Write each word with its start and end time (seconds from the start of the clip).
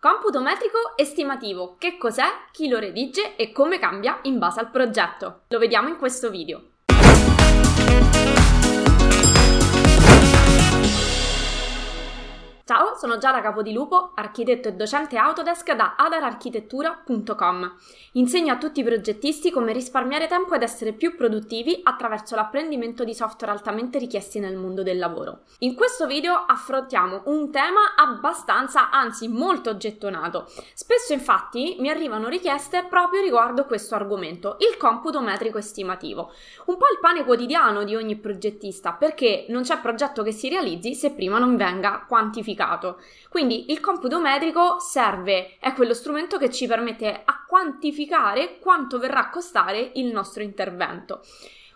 Computo 0.00 0.40
metrico 0.40 0.96
estimativo, 0.96 1.76
che 1.78 1.98
cos'è, 1.98 2.24
chi 2.52 2.68
lo 2.68 2.78
redige 2.78 3.36
e 3.36 3.52
come 3.52 3.78
cambia 3.78 4.20
in 4.22 4.38
base 4.38 4.58
al 4.58 4.70
progetto. 4.70 5.42
Lo 5.48 5.58
vediamo 5.58 5.88
in 5.88 5.98
questo 5.98 6.30
video. 6.30 6.69
Ciao, 12.70 12.94
sono 12.96 13.18
Giada 13.18 13.40
Capodilupo, 13.40 14.12
architetto 14.14 14.68
e 14.68 14.74
docente 14.74 15.16
Autodesk 15.16 15.74
da 15.74 15.96
adararchitettura.com. 15.96 17.74
Insegno 18.12 18.52
a 18.52 18.58
tutti 18.58 18.78
i 18.78 18.84
progettisti 18.84 19.50
come 19.50 19.72
risparmiare 19.72 20.28
tempo 20.28 20.54
ed 20.54 20.62
essere 20.62 20.92
più 20.92 21.16
produttivi 21.16 21.80
attraverso 21.82 22.36
l'apprendimento 22.36 23.02
di 23.02 23.12
software 23.12 23.52
altamente 23.52 23.98
richiesti 23.98 24.38
nel 24.38 24.54
mondo 24.54 24.84
del 24.84 24.98
lavoro. 25.00 25.40
In 25.58 25.74
questo 25.74 26.06
video 26.06 26.44
affrontiamo 26.46 27.22
un 27.24 27.50
tema 27.50 27.96
abbastanza, 27.96 28.90
anzi 28.90 29.26
molto 29.26 29.76
gettonato. 29.76 30.48
Spesso 30.72 31.12
infatti 31.12 31.74
mi 31.80 31.90
arrivano 31.90 32.28
richieste 32.28 32.86
proprio 32.88 33.20
riguardo 33.20 33.64
questo 33.64 33.96
argomento, 33.96 34.58
il 34.60 34.76
computo 34.76 35.20
metrico 35.20 35.58
estimativo. 35.58 36.32
Un 36.66 36.76
po' 36.76 36.86
il 36.86 37.00
pane 37.00 37.24
quotidiano 37.24 37.82
di 37.82 37.96
ogni 37.96 38.14
progettista, 38.14 38.92
perché 38.92 39.46
non 39.48 39.62
c'è 39.62 39.80
progetto 39.80 40.22
che 40.22 40.30
si 40.30 40.48
realizzi 40.48 40.94
se 40.94 41.10
prima 41.10 41.40
non 41.40 41.56
venga 41.56 42.04
quantificato 42.06 42.58
quantificato. 42.60 43.00
Quindi 43.30 43.70
il 43.70 43.80
computo 43.80 44.20
metrico 44.20 44.78
serve, 44.78 45.56
è 45.58 45.72
quello 45.72 45.94
strumento 45.94 46.36
che 46.36 46.50
ci 46.50 46.66
permette 46.66 47.22
a 47.24 47.44
quantificare 47.46 48.58
quanto 48.58 48.98
verrà 48.98 49.20
a 49.20 49.30
costare 49.30 49.92
il 49.94 50.12
nostro 50.12 50.42
intervento. 50.42 51.22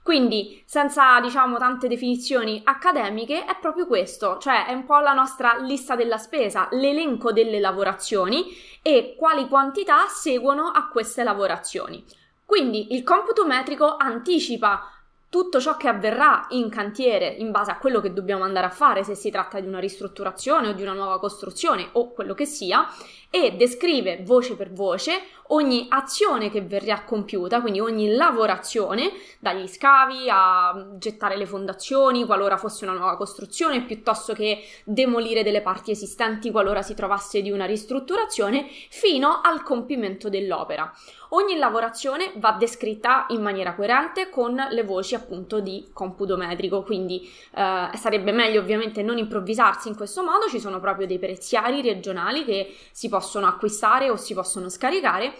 Quindi, 0.03 0.63
senza 0.67 1.19
diciamo 1.21 1.57
tante 1.57 1.89
definizioni 1.89 2.61
accademiche, 2.63 3.47
è 3.47 3.57
proprio 3.59 3.87
questo, 3.87 4.37
cioè 4.37 4.67
è 4.67 4.75
un 4.75 4.85
po' 4.85 4.99
la 4.99 5.15
nostra 5.15 5.57
lista 5.57 5.97
della 5.97 6.19
spesa, 6.19 6.69
l'elenco 6.73 7.33
delle 7.33 7.59
lavorazioni 7.59 8.55
e 8.83 9.15
quali 9.17 9.49
quantità 9.49 10.07
seguono 10.09 10.67
a 10.67 10.89
queste 10.89 11.23
lavorazioni. 11.25 12.05
Quindi 12.45 12.95
il 12.95 13.03
computo 13.03 13.47
metrico 13.47 13.97
anticipa 13.97 14.94
tutto 15.35 15.59
ciò 15.59 15.77
che 15.77 15.89
avverrà 15.89 16.47
in 16.51 16.71
cantiere 16.71 17.27
in 17.27 17.51
base 17.51 17.73
a 17.73 17.79
quello 17.79 18.01
che 18.01 18.13
dobbiamo 18.13 18.45
andare 18.45 18.67
a 18.67 18.71
fare, 18.71 19.03
se 19.03 19.17
si 19.17 19.31
tratta 19.33 19.59
di 19.59 19.67
una 19.67 19.81
ristrutturazione 19.81 20.69
o 20.69 20.73
di 20.75 20.83
una 20.83 20.93
nuova 20.93 21.19
costruzione 21.19 21.89
o 21.95 22.13
quello 22.13 22.35
che 22.35 22.47
sia, 22.47 22.87
e 23.31 23.57
descrive 23.57 24.23
voce 24.23 24.55
per 24.55 24.73
voce 24.73 25.23
ogni 25.49 25.87
azione 25.91 26.51
che 26.51 26.63
verrà 26.63 27.03
compiuta, 27.05 27.61
quindi 27.61 27.81
ogni 27.81 28.15
lavorazione, 28.15 29.13
dagli 29.39 29.67
scavi 29.67 30.29
a 30.31 30.93
gettare 30.97 31.37
le 31.37 31.47
fondazioni 31.47 32.25
qualora 32.25 32.57
fosse 32.57 32.85
una 32.85 32.95
nuova 32.95 33.17
costruzione, 33.17 33.83
piuttosto 33.83 34.33
che 34.33 34.63
demolire 34.85 35.43
delle 35.43 35.61
parti 35.61 35.91
esistenti 35.91 36.51
qualora 36.51 36.83
si 36.83 36.95
trovasse 36.95 37.43
di 37.43 37.51
una 37.51 37.67
ristrutturazione, 37.67 38.67
fino 38.89 39.41
al 39.43 39.63
compimento 39.63 40.29
dell'opera. 40.29 40.93
Ogni 41.31 41.57
lavorazione 41.57 42.33
va 42.37 42.53
descritta 42.53 43.27
in 43.31 43.43
maniera 43.43 43.75
coerente 43.75 44.31
con 44.31 44.55
le 44.71 44.85
voci 44.85 45.17
appunto 45.17 45.59
di 45.59 45.89
computo 45.93 46.37
metrico, 46.37 46.83
quindi 46.83 47.29
eh, 47.55 47.91
sarebbe 47.95 48.31
meglio 48.31 48.61
ovviamente 48.61 49.03
non 49.03 49.19
improvvisarsi 49.19 49.89
in 49.89 49.97
questo 49.97 50.23
modo, 50.23 50.49
ci 50.49 50.61
sono 50.61 50.79
proprio 50.79 51.09
dei 51.09 51.19
preziari 51.19 51.83
regionali 51.83 52.45
che 52.45 52.77
si 52.93 53.09
possono 53.09 53.47
acquistare 53.47 54.11
o 54.11 54.17
si 54.17 54.33
possono 54.33 54.69
scaricare 54.69 55.34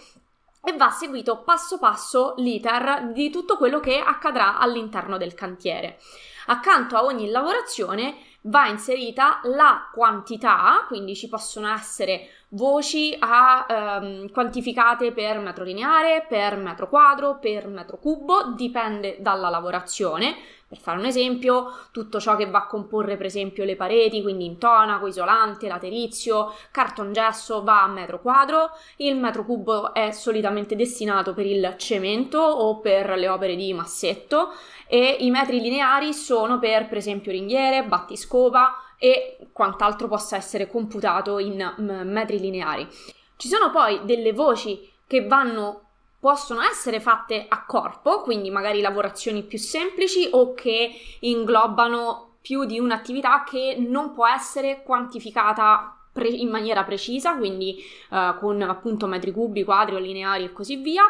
e 0.65 0.73
va 0.73 0.89
seguito 0.89 1.43
passo 1.43 1.77
passo 1.77 2.33
l'iter 2.37 3.11
di 3.13 3.29
tutto 3.29 3.55
quello 3.55 3.79
che 3.79 3.99
accadrà 3.99 4.57
all'interno 4.57 5.17
del 5.17 5.33
cantiere. 5.33 5.99
Accanto 6.47 6.95
a 6.95 7.03
ogni 7.03 7.29
lavorazione 7.29 8.15
va 8.41 8.67
inserita 8.67 9.39
la 9.43 9.89
quantità, 9.91 10.85
quindi 10.87 11.15
ci 11.15 11.27
possono 11.27 11.71
essere 11.71 12.29
voci 12.49 13.15
a, 13.17 13.65
ehm, 13.67 14.31
quantificate 14.31 15.11
per 15.11 15.39
metro 15.39 15.63
lineare, 15.63 16.25
per 16.27 16.57
metro 16.57 16.87
quadro, 16.87 17.37
per 17.39 17.67
metro 17.67 17.97
cubo, 17.97 18.53
dipende 18.55 19.17
dalla 19.19 19.49
lavorazione. 19.49 20.35
Per 20.75 20.83
fare 20.83 20.99
un 20.99 21.05
esempio, 21.05 21.71
tutto 21.91 22.19
ciò 22.19 22.35
che 22.35 22.49
va 22.49 22.59
a 22.59 22.67
comporre 22.67 23.15
per 23.15 23.27
esempio 23.27 23.63
le 23.63 23.77
pareti, 23.77 24.21
quindi 24.21 24.45
intonaco, 24.45 25.07
isolante, 25.07 25.69
laterizio, 25.69 26.53
cartongesso 26.69 27.63
va 27.63 27.83
a 27.83 27.87
metro 27.87 28.19
quadro, 28.19 28.71
il 28.97 29.15
metro 29.15 29.45
cubo 29.45 29.93
è 29.93 30.11
solitamente 30.11 30.75
destinato 30.75 31.33
per 31.33 31.45
il 31.45 31.75
cemento 31.77 32.39
o 32.39 32.79
per 32.79 33.11
le 33.11 33.29
opere 33.29 33.55
di 33.55 33.73
massetto 33.73 34.49
e 34.85 35.15
i 35.21 35.31
metri 35.31 35.61
lineari 35.61 36.13
sono 36.13 36.59
per 36.59 36.89
per 36.89 36.97
esempio 36.97 37.31
ringhiere, 37.31 37.85
battiscopa, 37.85 38.81
e 38.97 39.47
quant'altro 39.53 40.09
possa 40.09 40.35
essere 40.35 40.67
computato 40.67 41.39
in 41.39 41.73
metri 41.77 42.39
lineari. 42.39 42.87
Ci 43.37 43.47
sono 43.47 43.71
poi 43.71 44.01
delle 44.03 44.33
voci 44.33 44.91
che 45.07 45.25
vanno 45.25 45.84
possono 46.25 46.61
essere 46.61 46.99
fatte 46.99 47.45
a 47.47 47.65
corpo, 47.67 48.21
quindi 48.21 48.49
magari 48.49 48.81
lavorazioni 48.81 49.43
più 49.43 49.59
semplici 49.59 50.27
o 50.31 50.55
che 50.55 50.89
inglobano 51.19 52.37
più 52.41 52.65
di 52.65 52.79
un'attività 52.79 53.43
che 53.43 53.75
non 53.77 54.11
può 54.11 54.25
essere 54.27 54.81
quantificata 54.81 55.95
pre- 56.11 56.29
in 56.29 56.49
maniera 56.49 56.83
precisa, 56.83 57.35
quindi 57.35 57.77
uh, 58.09 58.39
con 58.39 58.59
appunto 58.63 59.05
metri 59.05 59.31
cubi, 59.31 59.63
quadri 59.63 59.93
o 59.93 59.99
lineari 59.99 60.45
e 60.45 60.51
così 60.51 60.77
via. 60.77 61.03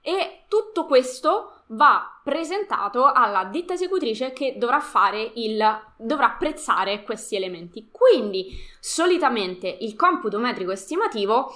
E 0.00 0.46
tutto 0.48 0.84
questo 0.86 1.62
va 1.68 2.20
presentato 2.24 3.04
alla 3.04 3.44
ditta 3.44 3.74
esecutrice 3.74 4.32
che 4.32 4.54
dovrà 4.58 4.80
fare 4.80 5.30
il 5.36 5.64
dovrà 5.96 6.26
apprezzare 6.26 7.04
questi 7.04 7.36
elementi. 7.36 7.88
Quindi, 7.92 8.48
solitamente 8.80 9.76
il 9.80 9.94
computo 9.94 10.38
metrico 10.38 10.72
estimativo 10.72 11.52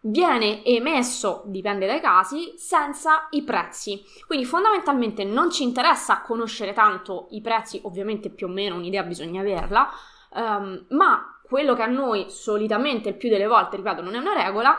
viene 0.00 0.64
emesso, 0.64 1.42
dipende 1.46 1.86
dai 1.86 2.00
casi, 2.00 2.54
senza 2.56 3.26
i 3.30 3.42
prezzi. 3.42 4.02
Quindi 4.26 4.44
fondamentalmente 4.44 5.24
non 5.24 5.50
ci 5.50 5.62
interessa 5.62 6.20
conoscere 6.20 6.72
tanto 6.72 7.26
i 7.30 7.40
prezzi, 7.40 7.80
ovviamente 7.84 8.30
più 8.30 8.46
o 8.46 8.50
meno 8.50 8.76
un'idea 8.76 9.02
bisogna 9.02 9.40
averla, 9.40 9.88
um, 10.34 10.86
ma 10.90 11.40
quello 11.42 11.74
che 11.74 11.82
a 11.82 11.86
noi 11.86 12.26
solitamente 12.28 13.10
il 13.10 13.16
più 13.16 13.28
delle 13.28 13.46
volte, 13.46 13.76
ripeto, 13.76 14.02
non 14.02 14.14
è 14.14 14.18
una 14.18 14.34
regola, 14.34 14.76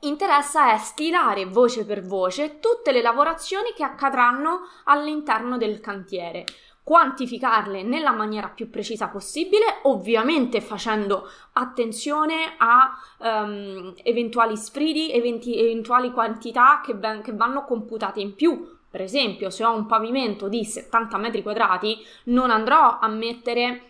interessa 0.00 0.72
è 0.72 0.78
stilare 0.78 1.44
voce 1.44 1.84
per 1.84 2.02
voce 2.02 2.58
tutte 2.58 2.90
le 2.92 3.02
lavorazioni 3.02 3.72
che 3.74 3.84
accadranno 3.84 4.60
all'interno 4.84 5.58
del 5.58 5.80
cantiere 5.80 6.44
quantificarle 6.82 7.82
nella 7.82 8.12
maniera 8.12 8.48
più 8.48 8.70
precisa 8.70 9.08
possibile, 9.08 9.80
ovviamente 9.82 10.60
facendo 10.60 11.28
attenzione 11.52 12.54
a 12.56 12.98
um, 13.18 13.94
eventuali 14.02 14.56
sfridi, 14.56 15.12
eventi, 15.12 15.58
eventuali 15.58 16.10
quantità 16.10 16.80
che, 16.84 16.94
ben, 16.94 17.22
che 17.22 17.32
vanno 17.32 17.64
computate 17.64 18.20
in 18.20 18.34
più. 18.34 18.78
Per 18.90 19.00
esempio, 19.00 19.50
se 19.50 19.64
ho 19.64 19.72
un 19.72 19.86
pavimento 19.86 20.48
di 20.48 20.64
70 20.64 21.16
metri 21.18 21.42
quadrati, 21.42 21.98
non 22.24 22.50
andrò 22.50 22.98
a 22.98 23.06
mettere 23.06 23.89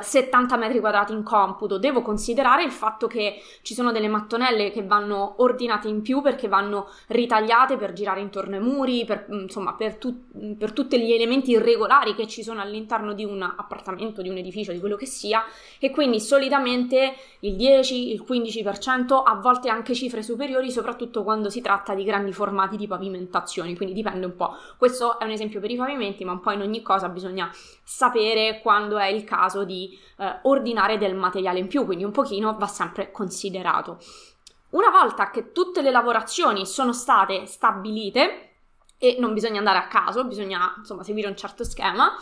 70 0.00 0.54
eh, 0.54 0.58
metri 0.58 0.80
quadrati 0.80 1.12
in 1.12 1.22
computo. 1.22 1.78
Devo 1.78 2.02
considerare 2.02 2.64
il 2.64 2.72
fatto 2.72 3.06
che 3.06 3.40
ci 3.62 3.74
sono 3.74 3.92
delle 3.92 4.08
mattonelle 4.08 4.70
che 4.70 4.82
vanno 4.84 5.34
ordinate 5.38 5.88
in 5.88 6.02
più 6.02 6.20
perché 6.20 6.48
vanno 6.48 6.88
ritagliate 7.08 7.76
per 7.76 7.92
girare 7.92 8.20
intorno 8.20 8.56
ai 8.56 8.62
muri, 8.62 9.04
per, 9.04 9.26
insomma, 9.30 9.74
per, 9.74 9.96
tu, 9.96 10.24
per 10.58 10.72
tutti 10.72 11.00
gli 11.00 11.12
elementi 11.12 11.52
irregolari 11.52 12.14
che 12.14 12.26
ci 12.26 12.42
sono 12.42 12.60
all'interno 12.60 13.12
di 13.12 13.24
un 13.24 13.42
appartamento, 13.42 14.22
di 14.22 14.28
un 14.28 14.36
edificio, 14.36 14.72
di 14.72 14.80
quello 14.80 14.96
che 14.96 15.06
sia, 15.06 15.44
e 15.78 15.90
quindi 15.90 16.20
solitamente 16.20 17.14
il 17.40 17.56
10, 17.56 18.12
il 18.12 18.24
15%, 18.28 19.22
a 19.24 19.34
volte 19.36 19.68
anche 19.68 19.94
cifre 19.94 20.22
superiori, 20.22 20.70
soprattutto 20.70 21.22
quando 21.22 21.48
si 21.48 21.60
tratta 21.60 21.94
di 21.94 22.04
grandi 22.04 22.32
formati 22.32 22.76
di 22.76 22.86
pavimentazioni, 22.86 23.76
quindi 23.76 23.94
dipende 23.94 24.26
un 24.26 24.34
po'. 24.34 24.56
Questo 24.76 25.18
è 25.18 25.24
un 25.24 25.30
esempio 25.30 25.60
per 25.60 25.70
i 25.70 25.76
pavimenti, 25.76 26.24
ma 26.24 26.32
un 26.32 26.40
po' 26.40 26.50
in 26.50 26.60
ogni 26.60 26.82
cosa 26.82 27.08
bisogna 27.08 27.50
sapere 27.82 28.60
quando 28.62 28.98
è 28.98 29.06
il 29.06 29.24
caso 29.24 29.59
caso 29.60 29.64
di 29.64 29.98
eh, 30.18 30.38
ordinare 30.42 30.98
del 30.98 31.14
materiale 31.14 31.58
in 31.58 31.68
più, 31.68 31.84
quindi 31.84 32.04
un 32.04 32.12
pochino 32.12 32.56
va 32.58 32.66
sempre 32.66 33.10
considerato. 33.10 33.98
Una 34.70 34.90
volta 34.90 35.30
che 35.30 35.52
tutte 35.52 35.82
le 35.82 35.90
lavorazioni 35.90 36.66
sono 36.66 36.92
state 36.92 37.46
stabilite, 37.46 38.46
e 38.98 39.16
non 39.18 39.32
bisogna 39.32 39.58
andare 39.58 39.78
a 39.78 39.88
caso, 39.88 40.24
bisogna 40.24 40.74
insomma 40.76 41.02
seguire 41.02 41.28
un 41.28 41.36
certo 41.36 41.64
schema, 41.64 42.14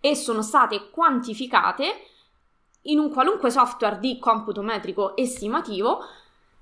e 0.00 0.14
sono 0.14 0.42
state 0.42 0.90
quantificate 0.90 2.06
in 2.82 2.98
un 2.98 3.10
qualunque 3.10 3.50
software 3.50 3.98
di 3.98 4.18
computo 4.18 4.62
metrico 4.62 5.16
estimativo, 5.16 6.04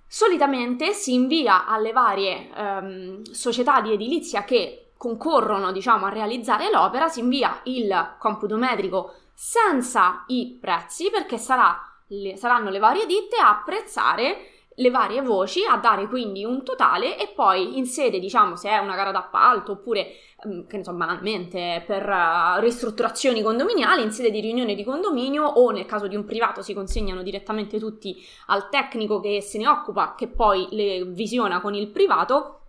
solitamente 0.07 0.93
si 0.93 1.15
invia 1.15 1.67
alle 1.67 1.93
varie 1.93 2.51
ehm, 2.55 3.23
società 3.23 3.81
di 3.81 3.93
edilizia 3.93 4.45
che 4.45 4.91
concorrono 4.97 5.73
diciamo 5.73 6.07
a 6.07 6.11
realizzare 6.11 6.71
l'opera, 6.71 7.09
si 7.09 7.21
invia 7.21 7.61
il 7.65 8.15
computo 8.19 8.57
metrico 8.57 9.15
senza 9.35 10.25
i 10.29 10.59
prezzi 10.61 11.11
perché 11.11 11.39
sarà, 11.39 11.79
le, 12.09 12.37
saranno 12.37 12.71
le 12.71 12.79
varie 12.79 13.07
ditte 13.07 13.37
a 13.37 13.51
apprezzare 13.51 14.53
le 14.77 14.91
varie 14.91 15.21
voci, 15.23 15.65
a 15.65 15.77
dare 15.77 16.09
quindi 16.09 16.45
un 16.45 16.65
totale 16.65 17.19
e 17.19 17.29
poi 17.35 17.77
in 17.77 17.87
sede, 17.87 18.19
diciamo, 18.19 18.57
se 18.57 18.71
è 18.71 18.79
una 18.79 18.95
gara 18.95 19.11
d'appalto 19.11 19.73
oppure, 19.73 20.15
mm, 20.47 20.67
che 20.67 20.79
ne 20.79 20.85
so, 20.85 20.93
banalmente 20.93 21.83
per 21.87 22.09
uh, 22.09 22.61
ristrutturazioni 22.61 23.43
condominiali, 23.43 24.03
in 24.03 24.13
sede 24.13 24.31
di 24.31 24.41
riunione 24.41 24.75
di 24.75 24.85
condominio 24.85 25.45
o 25.45 25.71
nel 25.71 25.87
caso 25.87 26.07
di 26.07 26.17
un 26.17 26.25
privato 26.25 26.63
si 26.63 26.73
consegnano 26.73 27.23
direttamente 27.23 27.79
tutti 27.79 28.25
al 28.47 28.69
tecnico 28.69 29.21
che 29.21 29.43
se 29.43 29.59
ne 29.59 29.69
occupa, 29.69 30.15
che 30.17 30.29
poi 30.29 30.69
le 30.71 31.05
visiona 31.05 31.61
con 31.61 31.75
il 31.75 31.89
privato, 31.89 32.61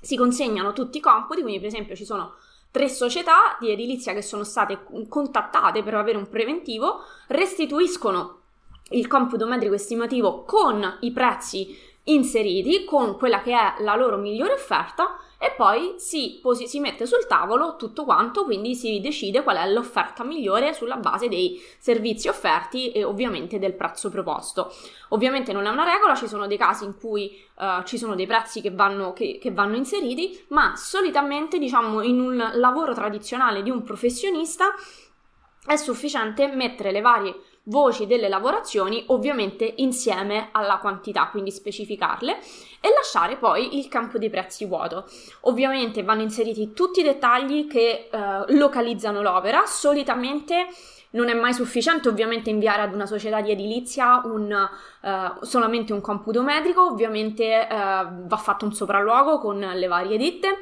si 0.00 0.16
consegnano 0.16 0.72
tutti 0.72 0.98
i 0.98 1.00
compiti, 1.00 1.42
quindi 1.42 1.58
per 1.58 1.68
esempio 1.68 1.94
ci 1.94 2.04
sono 2.04 2.34
tre 2.70 2.88
società 2.88 3.56
di 3.58 3.70
edilizia 3.70 4.12
che 4.12 4.22
sono 4.22 4.44
state 4.44 4.86
contattate 5.08 5.82
per 5.82 5.94
avere 5.94 6.18
un 6.18 6.28
preventivo, 6.28 7.02
restituiscono 7.28 8.38
il 8.90 9.06
computo 9.06 9.46
metrico 9.46 9.74
estimativo 9.74 10.42
con 10.44 10.98
i 11.00 11.12
prezzi 11.12 11.76
inseriti, 12.04 12.84
con 12.84 13.16
quella 13.16 13.40
che 13.42 13.52
è 13.52 13.82
la 13.82 13.94
loro 13.96 14.16
migliore 14.16 14.52
offerta 14.52 15.18
e 15.42 15.54
poi 15.56 15.94
si, 15.96 16.38
posi- 16.42 16.68
si, 16.68 16.80
mette 16.80 17.06
sul 17.06 17.26
tavolo 17.26 17.76
tutto 17.76 18.04
quanto, 18.04 18.44
quindi 18.44 18.74
si 18.74 19.00
decide 19.00 19.42
qual 19.42 19.56
è 19.56 19.72
l'offerta 19.72 20.22
migliore 20.22 20.74
sulla 20.74 20.96
base 20.96 21.28
dei 21.28 21.58
servizi 21.78 22.28
offerti 22.28 22.92
e 22.92 23.04
ovviamente 23.04 23.58
del 23.58 23.72
prezzo 23.72 24.10
proposto. 24.10 24.70
Ovviamente 25.08 25.54
non 25.54 25.64
è 25.64 25.70
una 25.70 25.84
regola, 25.84 26.14
ci 26.14 26.28
sono 26.28 26.46
dei 26.46 26.58
casi 26.58 26.84
in 26.84 26.94
cui 26.94 27.42
uh, 27.54 27.82
ci 27.84 27.96
sono 27.96 28.14
dei 28.14 28.26
prezzi 28.26 28.60
che 28.60 28.70
vanno, 28.70 29.14
che, 29.14 29.38
che 29.40 29.50
vanno 29.50 29.76
inseriti, 29.76 30.44
ma 30.48 30.76
solitamente 30.76 31.58
diciamo 31.58 32.02
in 32.02 32.20
un 32.20 32.50
lavoro 32.56 32.92
tradizionale 32.92 33.62
di 33.62 33.70
un 33.70 33.82
professionista 33.82 34.74
è 35.64 35.76
sufficiente 35.76 36.48
mettere 36.48 36.92
le 36.92 37.00
varie 37.00 37.34
voci 37.64 38.06
delle 38.06 38.28
lavorazioni 38.28 39.04
ovviamente 39.08 39.74
insieme 39.76 40.48
alla 40.52 40.78
quantità, 40.78 41.28
quindi 41.30 41.50
specificarle 41.50 42.38
e 42.80 42.92
lasciare 42.94 43.36
poi 43.36 43.78
il 43.78 43.88
campo 43.88 44.18
dei 44.18 44.30
prezzi 44.30 44.64
vuoto. 44.64 45.06
Ovviamente 45.42 46.02
vanno 46.02 46.22
inseriti 46.22 46.72
tutti 46.72 47.00
i 47.00 47.04
dettagli 47.04 47.66
che 47.66 48.08
eh, 48.10 48.44
localizzano 48.54 49.22
l'opera, 49.22 49.64
solitamente 49.66 50.66
non 51.12 51.28
è 51.28 51.34
mai 51.34 51.52
sufficiente 51.52 52.08
ovviamente 52.08 52.50
inviare 52.50 52.82
ad 52.82 52.94
una 52.94 53.06
società 53.06 53.40
di 53.40 53.50
edilizia 53.50 54.22
un, 54.24 54.68
uh, 55.02 55.44
solamente 55.44 55.92
un 55.92 56.00
computo 56.00 56.42
metrico, 56.42 56.86
ovviamente 56.86 57.66
uh, 57.68 58.26
va 58.28 58.36
fatto 58.36 58.64
un 58.64 58.72
sopralluogo 58.72 59.38
con 59.38 59.58
le 59.58 59.86
varie 59.88 60.16
ditte 60.16 60.58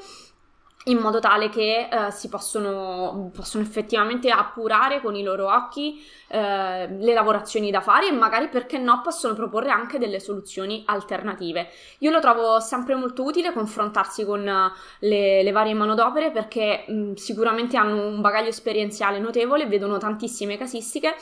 in 0.88 0.98
modo 0.98 1.20
tale 1.20 1.48
che 1.48 1.88
uh, 1.90 2.10
si 2.10 2.28
possono, 2.28 3.30
possono, 3.34 3.62
effettivamente 3.62 4.30
appurare 4.30 5.00
con 5.00 5.14
i 5.14 5.22
loro 5.22 5.52
occhi 5.52 6.02
uh, 6.28 6.36
le 6.36 7.12
lavorazioni 7.12 7.70
da 7.70 7.80
fare 7.80 8.08
e 8.08 8.12
magari 8.12 8.48
perché 8.48 8.78
no 8.78 9.00
possono 9.02 9.34
proporre 9.34 9.70
anche 9.70 9.98
delle 9.98 10.20
soluzioni 10.20 10.82
alternative. 10.86 11.68
Io 11.98 12.10
lo 12.10 12.20
trovo 12.20 12.60
sempre 12.60 12.94
molto 12.94 13.22
utile 13.22 13.52
confrontarsi 13.52 14.24
con 14.24 14.40
uh, 14.40 14.72
le, 15.00 15.42
le, 15.42 15.52
varie 15.52 15.74
manodopere 15.74 16.30
perché 16.30 16.84
mh, 16.86 17.12
sicuramente 17.14 17.76
hanno 17.76 18.06
un 18.06 18.20
bagaglio 18.20 18.48
esperienziale 18.48 19.18
notevole, 19.18 19.66
vedono 19.66 19.98
tantissime 19.98 20.56
casistiche 20.56 21.14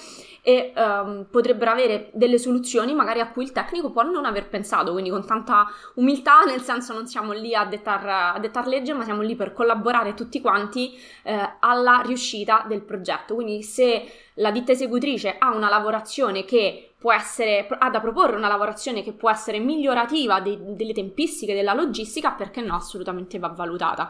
e 0.49 0.73
um, 0.77 1.27
potrebbero 1.29 1.73
avere 1.73 2.09
delle 2.13 2.39
soluzioni 2.39 2.95
magari 2.95 3.19
a 3.19 3.33
cui 3.33 3.43
il 3.43 3.51
tecnico 3.51 3.91
può 3.91 4.05
non 4.05 4.25
aver 4.25 4.47
pensato, 4.47 4.93
quindi 4.93 5.11
con 5.11 5.27
tanta 5.27 5.67
umiltà, 5.95 6.43
nel 6.43 6.61
senso 6.61 6.93
non 6.93 7.09
siamo 7.09 7.33
lì 7.33 7.53
a 7.53 7.65
dettar, 7.65 8.35
a 8.37 8.39
dettar 8.39 8.69
legge, 8.69 8.93
ma 8.93 9.03
siamo 9.03 9.23
lì 9.23 9.35
per 9.35 9.53
collaborare 9.53 10.15
tutti 10.15 10.41
quanti 10.41 10.97
eh, 11.25 11.55
alla 11.59 12.01
riuscita 12.07 12.65
del 12.69 12.83
progetto. 12.83 13.35
Quindi 13.35 13.65
se 13.65 14.09
la 14.35 14.53
ditta 14.53 14.71
esecutrice 14.71 15.35
ha 15.37 15.53
una 15.53 15.69
lavorazione 15.69 16.45
che 16.45 16.93
può 16.97 17.13
essere, 17.13 17.67
ha 17.69 17.91
da 17.91 17.99
proporre 17.99 18.37
una 18.37 18.47
lavorazione 18.47 19.03
che 19.03 19.15
può 19.15 19.29
essere 19.29 19.59
migliorativa 19.59 20.39
de, 20.39 20.59
delle 20.77 20.93
tempistiche 20.93 21.55
della 21.55 21.75
logistica, 21.75 22.31
perché 22.31 22.61
no, 22.61 22.77
assolutamente 22.77 23.41
va 23.41 23.49
valutata. 23.49 24.09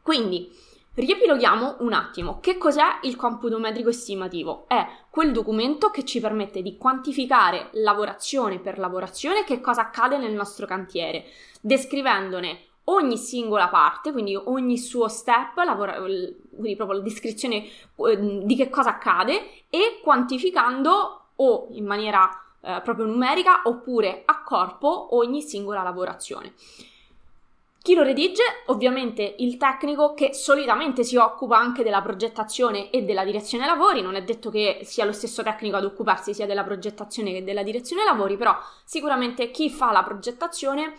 Quindi, 0.00 0.50
Riepiloghiamo 0.96 1.76
un 1.80 1.92
attimo. 1.92 2.40
Che 2.40 2.56
cos'è 2.56 3.00
il 3.02 3.16
computo 3.16 3.58
metrico 3.58 3.90
estimativo? 3.90 4.64
È 4.66 4.82
quel 5.10 5.30
documento 5.30 5.90
che 5.90 6.06
ci 6.06 6.20
permette 6.20 6.62
di 6.62 6.78
quantificare 6.78 7.68
lavorazione 7.72 8.60
per 8.60 8.78
lavorazione 8.78 9.44
che 9.44 9.60
cosa 9.60 9.82
accade 9.82 10.16
nel 10.16 10.32
nostro 10.32 10.64
cantiere, 10.64 11.26
descrivendone 11.60 12.60
ogni 12.84 13.18
singola 13.18 13.68
parte, 13.68 14.10
quindi 14.10 14.36
ogni 14.36 14.78
suo 14.78 15.08
step, 15.08 15.54
lavora, 15.66 15.96
quindi 15.96 16.76
proprio 16.76 16.96
la 16.96 17.04
descrizione 17.04 17.56
eh, 17.56 18.42
di 18.44 18.56
che 18.56 18.70
cosa 18.70 18.88
accade 18.88 19.64
e 19.68 20.00
quantificando 20.02 21.24
o 21.36 21.66
in 21.72 21.84
maniera 21.84 22.26
eh, 22.62 22.80
proprio 22.82 23.04
numerica 23.04 23.60
oppure 23.64 24.22
a 24.24 24.42
corpo 24.42 25.14
ogni 25.14 25.42
singola 25.42 25.82
lavorazione. 25.82 26.54
Chi 27.86 27.94
lo 27.94 28.02
redige? 28.02 28.42
Ovviamente 28.66 29.36
il 29.38 29.56
tecnico 29.58 30.12
che 30.12 30.34
solitamente 30.34 31.04
si 31.04 31.14
occupa 31.14 31.56
anche 31.56 31.84
della 31.84 32.02
progettazione 32.02 32.90
e 32.90 33.04
della 33.04 33.24
direzione 33.24 33.64
lavori, 33.64 34.02
non 34.02 34.16
è 34.16 34.24
detto 34.24 34.50
che 34.50 34.80
sia 34.82 35.04
lo 35.04 35.12
stesso 35.12 35.44
tecnico 35.44 35.76
ad 35.76 35.84
occuparsi 35.84 36.34
sia 36.34 36.46
della 36.46 36.64
progettazione 36.64 37.30
che 37.30 37.44
della 37.44 37.62
direzione 37.62 38.02
lavori, 38.02 38.36
però 38.36 38.58
sicuramente 38.82 39.52
chi 39.52 39.70
fa 39.70 39.92
la 39.92 40.02
progettazione 40.02 40.94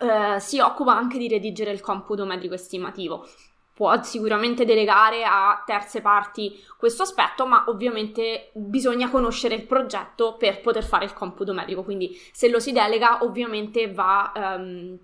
eh, 0.00 0.38
si 0.38 0.60
occupa 0.60 0.94
anche 0.94 1.16
di 1.16 1.28
redigere 1.28 1.70
il 1.70 1.80
computo 1.80 2.26
metrico 2.26 2.52
estimativo. 2.52 3.26
Può 3.72 4.02
sicuramente 4.02 4.66
delegare 4.66 5.24
a 5.24 5.62
terze 5.64 6.02
parti 6.02 6.62
questo 6.76 7.04
aspetto, 7.04 7.46
ma 7.46 7.64
ovviamente 7.68 8.50
bisogna 8.52 9.08
conoscere 9.08 9.54
il 9.54 9.64
progetto 9.64 10.36
per 10.36 10.60
poter 10.60 10.84
fare 10.84 11.06
il 11.06 11.14
computo 11.14 11.54
metrico. 11.54 11.82
Quindi, 11.82 12.20
se 12.32 12.50
lo 12.50 12.60
si 12.60 12.72
delega, 12.72 13.24
ovviamente 13.24 13.90
va. 13.90 14.30
Um, 14.58 14.98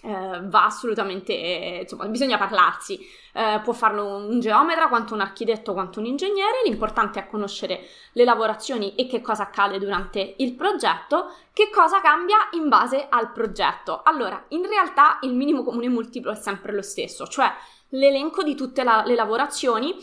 eh, 0.00 0.40
va 0.44 0.64
assolutamente, 0.64 1.32
insomma, 1.32 2.06
bisogna 2.06 2.38
parlarsi. 2.38 2.98
Eh, 3.32 3.60
può 3.62 3.72
farlo 3.72 4.16
un 4.16 4.38
geometra, 4.38 4.88
quanto 4.88 5.14
un 5.14 5.20
architetto, 5.20 5.72
quanto 5.72 5.98
un 5.98 6.06
ingegnere. 6.06 6.62
L'importante 6.64 7.18
è 7.18 7.26
conoscere 7.26 7.86
le 8.12 8.24
lavorazioni 8.24 8.94
e 8.94 9.06
che 9.06 9.20
cosa 9.20 9.44
accade 9.44 9.78
durante 9.78 10.34
il 10.38 10.54
progetto, 10.54 11.32
che 11.52 11.68
cosa 11.70 12.00
cambia 12.00 12.36
in 12.52 12.68
base 12.68 13.06
al 13.08 13.32
progetto. 13.32 14.02
Allora, 14.04 14.44
in 14.48 14.66
realtà 14.66 15.18
il 15.22 15.34
minimo 15.34 15.62
comune 15.64 15.88
multiplo 15.88 16.30
è 16.30 16.36
sempre 16.36 16.72
lo 16.72 16.82
stesso, 16.82 17.26
cioè 17.26 17.52
l'elenco 17.90 18.42
di 18.42 18.54
tutte 18.54 18.84
la- 18.84 19.02
le 19.04 19.14
lavorazioni 19.14 19.94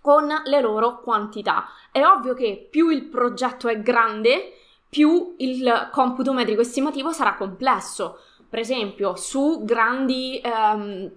con 0.00 0.28
le 0.44 0.60
loro 0.60 1.00
quantità. 1.00 1.68
È 1.90 2.04
ovvio 2.04 2.34
che 2.34 2.68
più 2.70 2.90
il 2.90 3.06
progetto 3.06 3.66
è 3.66 3.80
grande, 3.80 4.52
più 4.88 5.34
il 5.38 5.88
computo 5.90 6.32
metrico 6.32 6.60
estimativo 6.60 7.10
sarà 7.10 7.34
complesso 7.34 8.20
per 8.56 8.64
esempio, 8.64 9.16
su 9.16 9.64
grandi, 9.64 10.40
ehm, 10.42 11.12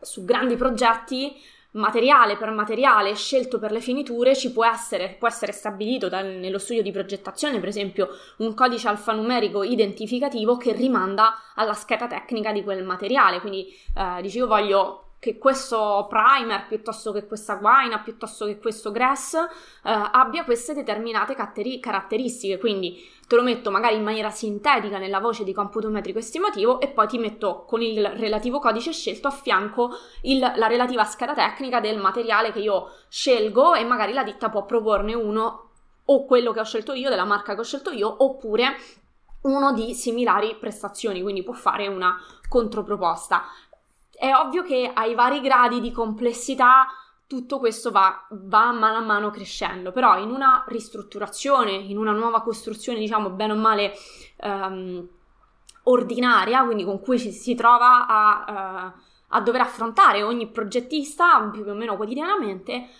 su 0.00 0.24
grandi 0.24 0.56
progetti 0.56 1.32
materiale 1.74 2.36
per 2.36 2.50
materiale 2.50 3.14
scelto 3.14 3.60
per 3.60 3.70
le 3.70 3.80
finiture 3.80 4.34
ci 4.34 4.50
può 4.50 4.66
essere, 4.66 5.14
può 5.16 5.28
essere 5.28 5.52
stabilito 5.52 6.08
dal, 6.08 6.26
nello 6.26 6.58
studio 6.58 6.82
di 6.82 6.90
progettazione, 6.90 7.60
per 7.60 7.68
esempio, 7.68 8.08
un 8.38 8.52
codice 8.54 8.88
alfanumerico 8.88 9.62
identificativo 9.62 10.56
che 10.56 10.72
rimanda 10.72 11.52
alla 11.54 11.72
scheda 11.72 12.08
tecnica 12.08 12.50
di 12.50 12.64
quel 12.64 12.82
materiale. 12.82 13.38
Quindi 13.38 13.68
eh, 13.96 14.20
dici 14.20 14.38
io 14.38 14.48
voglio 14.48 15.11
che 15.22 15.38
questo 15.38 16.08
primer 16.08 16.66
piuttosto 16.66 17.12
che 17.12 17.28
questa 17.28 17.54
guaina 17.54 18.00
piuttosto 18.00 18.44
che 18.44 18.58
questo 18.58 18.90
grass 18.90 19.34
eh, 19.34 19.46
abbia 19.84 20.42
queste 20.42 20.74
determinate 20.74 21.36
catteri- 21.36 21.78
caratteristiche 21.78 22.58
quindi 22.58 23.08
te 23.28 23.36
lo 23.36 23.44
metto 23.44 23.70
magari 23.70 23.94
in 23.94 24.02
maniera 24.02 24.30
sintetica 24.30 24.98
nella 24.98 25.20
voce 25.20 25.44
di 25.44 25.52
computo 25.52 25.90
metrico 25.90 26.18
estimativo 26.18 26.80
e 26.80 26.88
poi 26.88 27.06
ti 27.06 27.18
metto 27.18 27.62
con 27.68 27.80
il 27.82 28.04
relativo 28.04 28.58
codice 28.58 28.90
scelto 28.90 29.28
a 29.28 29.30
fianco 29.30 29.90
il, 30.22 30.40
la 30.40 30.66
relativa 30.66 31.04
scheda 31.04 31.34
tecnica 31.34 31.78
del 31.78 31.98
materiale 31.98 32.50
che 32.50 32.58
io 32.58 32.90
scelgo 33.08 33.74
e 33.74 33.84
magari 33.84 34.12
la 34.12 34.24
ditta 34.24 34.50
può 34.50 34.64
proporne 34.64 35.14
uno 35.14 35.68
o 36.04 36.24
quello 36.24 36.50
che 36.50 36.58
ho 36.58 36.64
scelto 36.64 36.94
io 36.94 37.08
della 37.08 37.22
marca 37.22 37.54
che 37.54 37.60
ho 37.60 37.64
scelto 37.64 37.92
io 37.92 38.12
oppure 38.24 38.74
uno 39.42 39.72
di 39.72 39.94
similari 39.94 40.56
prestazioni, 40.56 41.22
quindi 41.22 41.42
può 41.42 41.54
fare 41.54 41.88
una 41.88 42.16
controproposta. 42.48 43.42
È 44.22 44.32
ovvio 44.32 44.62
che 44.62 44.88
ai 44.94 45.16
vari 45.16 45.40
gradi 45.40 45.80
di 45.80 45.90
complessità 45.90 46.86
tutto 47.26 47.58
questo 47.58 47.90
va, 47.90 48.24
va 48.30 48.70
mano 48.70 48.98
a 48.98 49.00
mano 49.00 49.30
crescendo, 49.30 49.90
però 49.90 50.16
in 50.16 50.30
una 50.30 50.64
ristrutturazione, 50.68 51.72
in 51.72 51.98
una 51.98 52.12
nuova 52.12 52.40
costruzione, 52.40 53.00
diciamo 53.00 53.30
bene 53.30 53.52
o 53.52 53.56
male 53.56 53.92
um, 54.42 55.04
ordinaria, 55.82 56.62
quindi 56.62 56.84
con 56.84 57.00
cui 57.00 57.18
ci 57.18 57.32
si 57.32 57.56
trova 57.56 58.06
a, 58.06 58.92
uh, 58.94 59.00
a 59.30 59.40
dover 59.40 59.62
affrontare 59.62 60.22
ogni 60.22 60.46
progettista 60.46 61.40
più 61.50 61.64
o 61.66 61.74
meno 61.74 61.96
quotidianamente, 61.96 62.90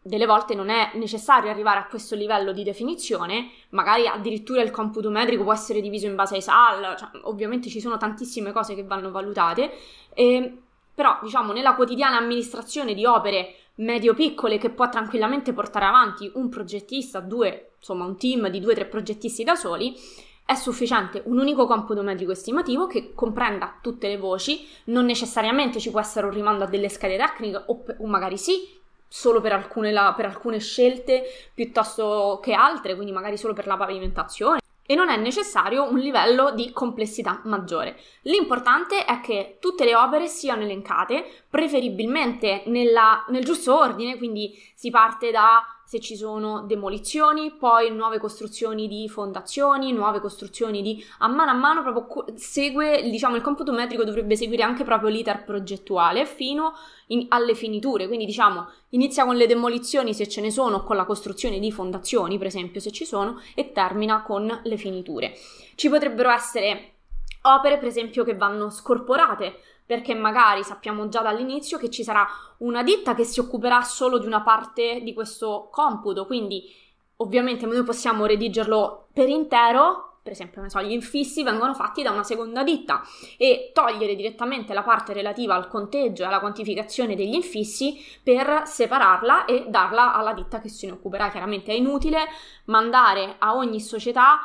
delle 0.00 0.26
volte 0.26 0.54
non 0.54 0.68
è 0.68 0.92
necessario 0.94 1.50
arrivare 1.50 1.80
a 1.80 1.86
questo 1.86 2.14
livello 2.14 2.52
di 2.52 2.62
definizione, 2.62 3.50
magari 3.70 4.06
addirittura 4.06 4.62
il 4.62 4.70
computo 4.70 5.10
metrico 5.10 5.42
può 5.42 5.52
essere 5.52 5.80
diviso 5.80 6.06
in 6.06 6.14
base 6.14 6.36
ai 6.36 6.42
SAL, 6.42 6.96
cioè, 6.96 7.08
ovviamente 7.22 7.68
ci 7.68 7.80
sono 7.80 7.96
tantissime 7.96 8.52
cose 8.52 8.76
che 8.76 8.84
vanno 8.84 9.10
valutate, 9.10 9.72
e 10.14 10.62
però 10.98 11.16
diciamo 11.22 11.52
nella 11.52 11.76
quotidiana 11.76 12.16
amministrazione 12.16 12.92
di 12.92 13.06
opere 13.06 13.54
medio-piccole 13.76 14.58
che 14.58 14.70
può 14.70 14.88
tranquillamente 14.88 15.52
portare 15.52 15.84
avanti 15.84 16.28
un 16.34 16.48
progettista, 16.48 17.20
due, 17.20 17.74
insomma 17.78 18.04
un 18.04 18.16
team 18.16 18.48
di 18.48 18.58
due 18.58 18.72
o 18.72 18.74
tre 18.74 18.84
progettisti 18.86 19.44
da 19.44 19.54
soli, 19.54 19.96
È 20.44 20.54
sufficiente 20.54 21.22
un 21.26 21.38
unico 21.38 21.66
computo 21.66 22.02
metrico 22.02 22.32
estimativo 22.32 22.88
che 22.88 23.12
comprenda 23.14 23.78
tutte 23.80 24.08
le 24.08 24.16
voci, 24.16 24.66
non 24.86 25.04
necessariamente 25.04 25.78
ci 25.78 25.90
può 25.90 26.00
essere 26.00 26.26
un 26.26 26.32
rimando 26.32 26.64
a 26.64 26.66
delle 26.66 26.88
schede 26.88 27.16
tecniche 27.16 27.62
o, 27.66 27.84
o 27.98 28.06
magari 28.06 28.36
sì, 28.36 28.68
solo 29.06 29.40
per 29.40 29.52
alcune, 29.52 29.92
la, 29.92 30.14
per 30.16 30.24
alcune 30.24 30.58
scelte 30.58 31.22
piuttosto 31.54 32.40
che 32.42 32.54
altre, 32.54 32.96
quindi 32.96 33.12
magari 33.12 33.36
solo 33.36 33.52
per 33.52 33.68
la 33.68 33.76
pavimentazione 33.76 34.58
e 34.90 34.94
non 34.94 35.10
è 35.10 35.18
necessario 35.18 35.84
un 35.84 35.98
livello 35.98 36.50
di 36.52 36.72
complessità 36.72 37.42
maggiore. 37.44 38.00
L'importante 38.22 39.04
è 39.04 39.20
che 39.20 39.58
tutte 39.60 39.84
le 39.84 39.94
opere 39.94 40.28
siano 40.28 40.62
elencate, 40.62 41.26
preferibilmente 41.50 42.62
nella, 42.66 43.24
nel 43.28 43.44
giusto 43.44 43.76
ordine, 43.76 44.18
quindi 44.18 44.52
si 44.74 44.90
parte 44.90 45.30
da 45.30 45.62
se 45.88 46.00
ci 46.00 46.16
sono 46.16 46.64
demolizioni, 46.66 47.50
poi 47.50 47.90
nuove 47.90 48.18
costruzioni 48.18 48.86
di 48.88 49.08
fondazioni, 49.08 49.90
nuove 49.90 50.20
costruzioni 50.20 50.82
di 50.82 51.02
a 51.20 51.28
mano 51.28 51.50
a 51.50 51.54
mano 51.54 51.82
proprio 51.82 52.26
segue, 52.36 53.08
diciamo, 53.08 53.36
il 53.36 53.42
computo 53.42 53.72
metrico 53.72 54.04
dovrebbe 54.04 54.36
seguire 54.36 54.62
anche 54.62 54.84
proprio 54.84 55.08
l'iter 55.08 55.44
progettuale 55.44 56.26
fino 56.26 56.74
in, 57.06 57.24
alle 57.30 57.54
finiture, 57.54 58.06
quindi 58.06 58.26
diciamo 58.26 58.68
inizia 58.90 59.24
con 59.24 59.36
le 59.36 59.46
demolizioni 59.46 60.12
se 60.12 60.28
ce 60.28 60.42
ne 60.42 60.50
sono, 60.50 60.84
con 60.84 60.96
la 60.96 61.06
costruzione 61.06 61.58
di 61.58 61.72
fondazioni, 61.72 62.36
per 62.36 62.48
esempio, 62.48 62.82
se 62.82 62.90
ci 62.90 63.06
sono, 63.06 63.40
e 63.54 63.72
termina 63.72 64.20
con 64.22 64.60
le 64.62 64.76
finiture. 64.76 65.32
Ci 65.74 65.88
potrebbero 65.88 66.28
essere 66.28 66.96
opere, 67.42 67.78
per 67.78 67.88
esempio, 67.88 68.24
che 68.24 68.36
vanno 68.36 68.68
scorporate, 68.68 69.60
perché 69.88 70.12
magari 70.12 70.62
sappiamo 70.64 71.08
già 71.08 71.22
dall'inizio 71.22 71.78
che 71.78 71.88
ci 71.88 72.04
sarà 72.04 72.28
una 72.58 72.82
ditta 72.82 73.14
che 73.14 73.24
si 73.24 73.40
occuperà 73.40 73.80
solo 73.80 74.18
di 74.18 74.26
una 74.26 74.42
parte 74.42 75.00
di 75.02 75.14
questo 75.14 75.70
computo, 75.72 76.26
quindi 76.26 76.70
ovviamente 77.16 77.64
noi 77.64 77.82
possiamo 77.84 78.26
redigerlo 78.26 79.08
per 79.14 79.30
intero, 79.30 80.18
per 80.22 80.32
esempio, 80.32 80.68
so, 80.68 80.82
gli 80.82 80.92
infissi 80.92 81.42
vengono 81.42 81.72
fatti 81.72 82.02
da 82.02 82.10
una 82.10 82.22
seconda 82.22 82.62
ditta 82.62 83.00
e 83.38 83.70
togliere 83.72 84.14
direttamente 84.14 84.74
la 84.74 84.82
parte 84.82 85.14
relativa 85.14 85.54
al 85.54 85.68
conteggio 85.68 86.22
e 86.22 86.26
alla 86.26 86.40
quantificazione 86.40 87.16
degli 87.16 87.32
infissi 87.32 87.96
per 88.22 88.64
separarla 88.66 89.46
e 89.46 89.68
darla 89.68 90.12
alla 90.12 90.34
ditta 90.34 90.60
che 90.60 90.68
se 90.68 90.84
ne 90.84 90.92
occuperà. 90.92 91.30
Chiaramente 91.30 91.72
è 91.72 91.74
inutile 91.74 92.26
mandare 92.66 93.36
a 93.38 93.56
ogni 93.56 93.80
società 93.80 94.40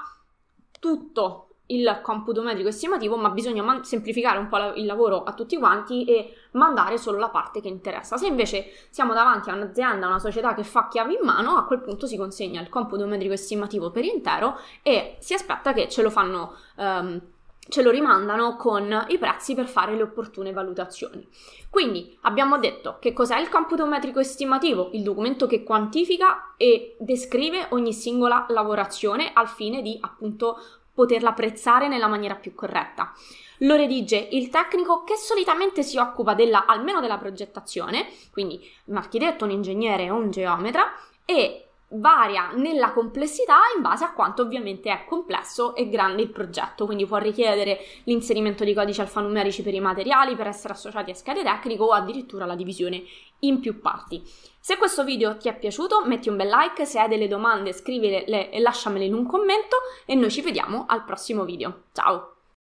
tutto 0.80 1.50
il 1.68 2.00
computo 2.02 2.42
metrico 2.42 2.68
estimativo, 2.68 3.16
ma 3.16 3.30
bisogna 3.30 3.64
man- 3.64 3.84
semplificare 3.84 4.38
un 4.38 4.48
po' 4.48 4.58
la- 4.58 4.74
il 4.76 4.86
lavoro 4.86 5.24
a 5.24 5.34
tutti 5.34 5.58
quanti 5.58 6.04
e 6.04 6.34
mandare 6.52 6.98
solo 6.98 7.18
la 7.18 7.30
parte 7.30 7.62
che 7.62 7.70
interessa. 7.70 8.18
Se 8.18 8.28
invece 8.28 8.72
siamo 8.90 9.14
davanti 9.14 9.50
a 9.50 9.56
un'azienda, 9.56 10.06
a 10.06 10.10
una 10.10 10.20
società 10.20 10.54
che 10.54 10.64
fa 10.64 10.88
chiavi 10.88 11.14
in 11.14 11.26
mano, 11.26 11.56
a 11.56 11.66
quel 11.66 11.80
punto 11.80 12.06
si 12.06 12.18
consegna 12.18 12.62
il 12.62 12.70
computo 12.70 13.06
metrico 13.06 13.34
estimativo 13.34 13.92
per 13.92 14.04
intero 14.04 14.60
e 14.82 15.16
si 15.20 15.34
aspetta 15.34 15.74
che 15.74 15.88
ce 15.88 16.02
lo 16.02 16.10
fanno. 16.10 16.56
Um, 16.76 17.22
ce 17.66 17.82
lo 17.82 17.92
rimandano 17.92 18.58
con 18.58 19.06
i 19.08 19.18
prezzi 19.18 19.56
per 19.56 19.70
fare 19.70 19.96
le 19.96 20.04
opportune 20.04 20.52
valutazioni. 20.52 21.26
Quindi 21.70 22.18
abbiamo 22.24 22.58
detto 22.58 22.98
che 23.00 23.14
cos'è 23.14 23.40
il 23.40 23.48
computo 23.48 23.86
metrico 23.86 24.20
estimativo, 24.20 24.90
il 24.92 25.02
documento 25.02 25.48
che 25.48 25.64
quantifica 25.64 26.56
e 26.58 26.98
descrive 27.00 27.68
ogni 27.70 27.94
singola 27.94 28.46
lavorazione 28.50 29.32
al 29.34 29.48
fine 29.48 29.82
di 29.82 29.98
appunto 30.02 30.58
poterla 30.94 31.30
apprezzare 31.30 31.88
nella 31.88 32.08
maniera 32.08 32.36
più 32.36 32.54
corretta. 32.54 33.12
Lo 33.60 33.76
redige 33.76 34.18
il 34.32 34.50
tecnico 34.50 35.04
che 35.04 35.16
solitamente 35.16 35.84
si 35.84 35.98
occupa 35.98 36.34
della, 36.34 36.66
almeno 36.66 37.00
della 37.00 37.18
progettazione, 37.18 38.08
quindi 38.32 38.62
un 38.86 38.98
architetto, 38.98 39.46
un 39.46 39.52
ingegnere 39.52 40.10
o 40.10 40.16
un 40.16 40.32
geometra, 40.32 40.92
e 41.26 41.68
varia 41.94 42.52
nella 42.56 42.92
complessità 42.92 43.58
in 43.76 43.82
base 43.82 44.04
a 44.04 44.14
quanto 44.14 44.42
ovviamente 44.42 44.90
è 44.90 45.06
complesso 45.06 45.76
e 45.76 45.90
grande 45.90 46.22
il 46.22 46.30
progetto, 46.30 46.86
quindi 46.86 47.06
può 47.06 47.18
richiedere 47.18 47.80
l'inserimento 48.06 48.64
di 48.64 48.74
codici 48.74 49.02
alfanumerici 49.02 49.64
per 49.64 49.74
i 49.74 49.80
materiali 49.80 50.36
per 50.36 50.48
essere 50.48 50.74
associati 50.74 51.12
a 51.12 51.16
schede 51.16 51.44
tecnico 51.44 51.86
o 51.86 51.92
addirittura 51.92 52.46
la 52.46 52.56
divisione 52.56 53.04
in 53.40 53.60
più 53.60 53.80
parti. 53.80 54.22
Se 54.60 54.78
questo 54.78 55.04
video 55.04 55.38
ti 55.38 55.50
è 55.50 55.58
piaciuto 55.58 56.06
metti 56.06 56.30
un 56.30 56.38
bel 56.38 56.48
like, 56.48 56.86
se 56.86 57.00
hai 57.00 57.10
delle 57.10 57.28
domande 57.28 57.74
scrivile 57.74 58.26
e 58.26 58.60
lasciamele 58.60 59.06
in 59.06 59.14
un 59.14 59.26
commento 59.26 59.78
e 60.06 60.16
noi 60.16 60.32
ci 60.32 60.42
vediamo 60.42 60.86
al 60.88 61.04
prossimo 61.04 61.44
video. 61.44 61.84
Ciao! 61.92 62.33